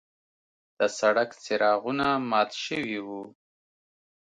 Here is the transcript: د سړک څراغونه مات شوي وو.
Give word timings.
د 0.77 0.79
سړک 0.99 1.29
څراغونه 1.43 2.07
مات 2.29 2.51
شوي 2.65 2.99
وو. 3.07 3.21